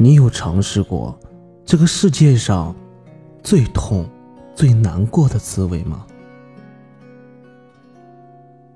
[0.00, 1.18] 你有尝试过
[1.64, 2.72] 这个世界上
[3.42, 4.08] 最痛、
[4.54, 6.06] 最难过的滋味吗？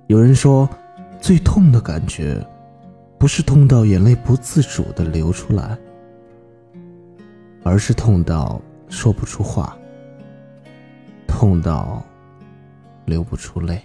[0.09, 0.69] 有人说，
[1.21, 2.45] 最痛的感觉，
[3.19, 5.79] 不是痛到眼泪不自主的流出来，
[7.63, 9.79] 而是痛到说不出话，
[11.29, 12.05] 痛到
[13.05, 13.81] 流不出泪。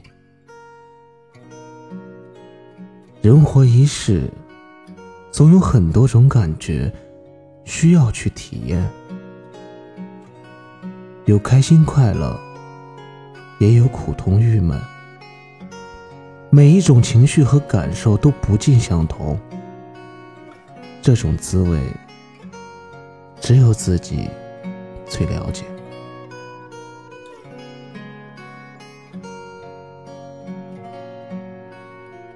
[3.21, 4.27] 人活一世，
[5.31, 6.91] 总有很多种感觉。
[7.67, 8.81] 需要去体验，
[11.25, 12.39] 有开心快乐，
[13.59, 14.79] 也有苦痛郁闷。
[16.49, 19.37] 每一种情绪和感受都不尽相同，
[21.01, 21.77] 这种滋味
[23.41, 24.29] 只有自己
[25.05, 25.65] 最了解。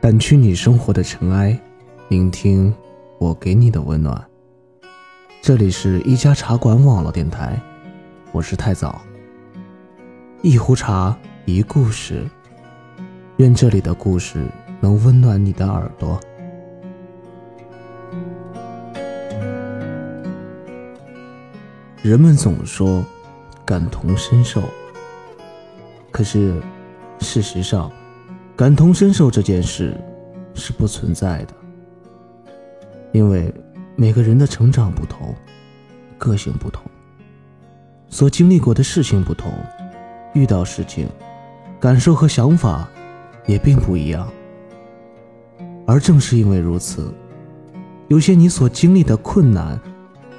[0.02, 1.58] 掸去你生活的尘埃，
[2.10, 2.74] 聆听
[3.18, 4.31] 我给你的温暖。
[5.52, 7.62] 这里是一家茶馆网络电台，
[8.32, 9.02] 我是太早。
[10.42, 12.26] 一壶茶，一故事，
[13.36, 14.46] 愿这里的故事
[14.80, 16.18] 能温暖你的耳朵。
[22.02, 23.04] 人们总说
[23.66, 24.64] 感同身受，
[26.12, 26.62] 可是
[27.20, 27.92] 事实上，
[28.56, 30.00] 感同身受这件事
[30.54, 31.54] 是不存在的，
[33.12, 33.54] 因为。
[34.02, 35.36] 每个人的成长不同，
[36.18, 36.82] 个性不同，
[38.10, 39.54] 所经历过的事情不同，
[40.34, 41.08] 遇到事情，
[41.80, 42.90] 感受和想法
[43.46, 44.28] 也并不一样。
[45.86, 47.14] 而正是因为如此，
[48.08, 49.80] 有些你所经历的困难，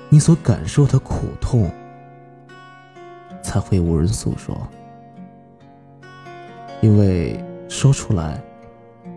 [0.08, 1.70] 你所感受的苦痛，
[3.44, 4.60] 才会无人诉说，
[6.80, 7.38] 因为
[7.68, 8.42] 说出来，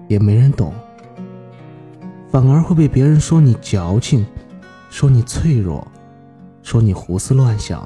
[0.07, 0.71] 也没人懂。
[2.29, 4.25] 反而会被别人说你矫情，
[4.95, 5.85] 说你脆弱，
[6.63, 7.85] 说你胡思乱想。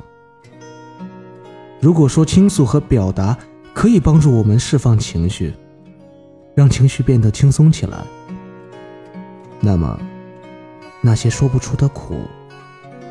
[1.79, 3.35] 如果说倾诉和表达
[3.73, 5.51] 可以帮助我们释放情绪，
[6.53, 7.97] 让情绪变得轻松起来，
[9.59, 9.99] 那么
[11.01, 12.13] 那些说不出的苦，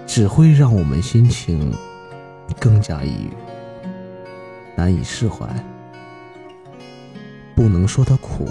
[0.06, 1.74] 只会让我们心情
[2.60, 3.32] 更加抑郁，
[4.76, 5.44] 难以释怀。
[7.56, 8.48] 不能说的苦，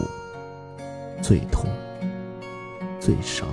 [1.21, 1.69] 最痛。
[2.99, 3.47] 最伤。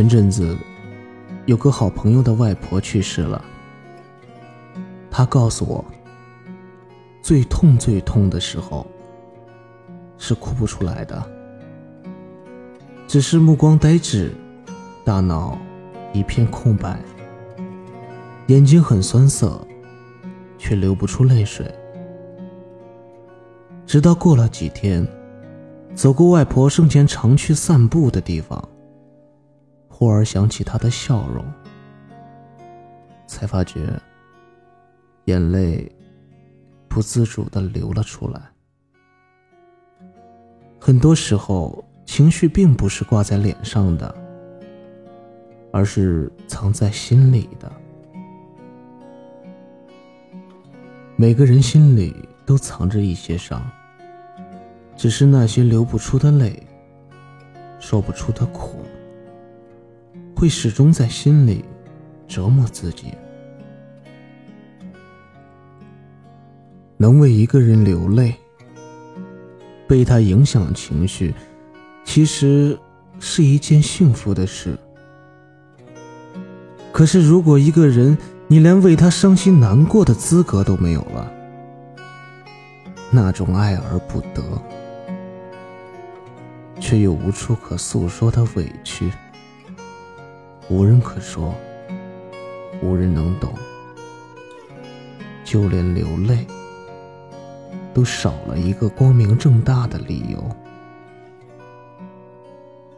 [0.00, 0.56] 前阵子，
[1.44, 3.44] 有个好朋友的外婆去世了。
[5.10, 5.84] 他告诉我，
[7.20, 8.86] 最痛最痛的时候，
[10.16, 11.22] 是哭不出来的，
[13.06, 14.32] 只是目光呆滞。
[15.04, 15.58] 大脑
[16.14, 16.98] 一片空白，
[18.46, 19.60] 眼睛很酸涩，
[20.56, 21.70] 却流不出泪水。
[23.84, 25.06] 直到过了几天，
[25.94, 28.66] 走过外婆生前常去散步的地方，
[30.00, 31.44] 忽而想起他的笑容，
[33.26, 33.92] 才发觉
[35.26, 35.94] 眼泪
[36.88, 38.40] 不自主的流了出来。
[40.80, 44.14] 很多时候，情绪并不是挂在脸上的。
[45.70, 47.70] 而是藏在心里的。
[51.14, 53.62] 每个人心里都藏着一些伤，
[54.96, 56.66] 只是那些流不出的泪，
[57.78, 58.78] 说不出的苦，
[60.40, 61.62] 会始终在心里
[62.26, 63.12] 折磨自己。
[66.96, 68.34] 能为一个人流泪，
[69.86, 71.34] 被他影响情绪，
[72.06, 72.78] 其实
[73.18, 74.78] 是一件幸福的事。
[76.90, 78.16] 可是，如果一个人
[78.48, 81.30] 你连为他伤心难过的资格都没有了，
[83.10, 84.42] 那种爱而不得，
[86.80, 89.10] 却又无处可诉说的委屈，
[90.70, 91.52] 无人可说，
[92.80, 93.52] 无人能懂，
[95.44, 96.46] 就连流泪
[97.92, 100.48] 都少了一个光明正大的理由，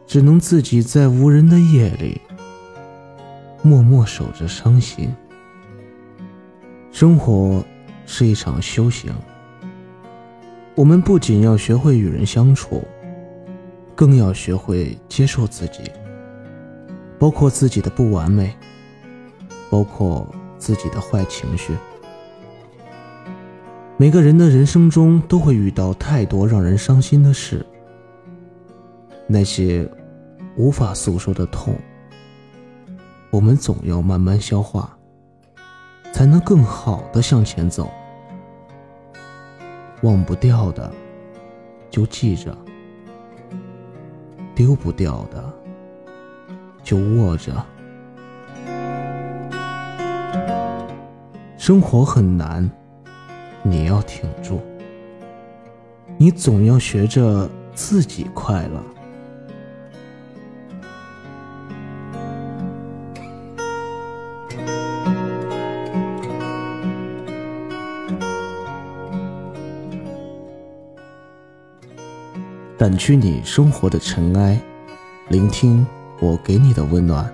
[0.05, 2.21] 只能自己在无人的夜里。
[3.63, 5.11] 默默守着伤心。
[6.91, 7.65] 生活
[8.05, 9.11] 是一场修行，
[10.75, 12.83] 我们不仅要学会与人相处，
[13.95, 15.89] 更要学会接受自己，
[17.19, 18.55] 包括自己的不完美，
[19.69, 20.27] 包括
[20.57, 21.75] 自己的坏情绪。
[23.95, 27.65] 每个人的人生中都会遇到太多让人伤心的事，
[29.27, 29.89] 那些
[30.57, 31.75] 无法诉说的痛。
[33.29, 34.97] 我们总要慢慢消化，
[36.11, 37.89] 才能更好的向前走。
[40.01, 40.91] 忘不掉的，
[41.89, 42.51] 就记着；
[44.53, 45.53] 丢不掉的，
[46.83, 47.53] 就握着。
[51.57, 52.69] 生活很难，
[53.61, 54.61] 你要挺住。
[56.17, 58.83] 你总要学着自己快乐。
[72.77, 74.59] 掸去你生活的尘埃，
[75.29, 75.87] 聆听
[76.23, 77.29] 我给你的温暖。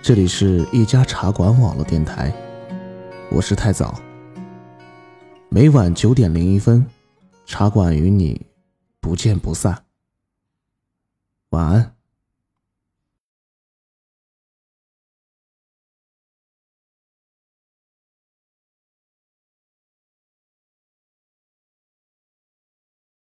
[0.00, 2.32] 这里是一家茶馆网络电台，
[3.30, 4.00] 我是太早。
[5.50, 6.86] 每晚九点零一分，
[7.44, 8.46] 茶馆与你
[8.98, 9.84] 不见不散。
[11.50, 11.94] 晚安。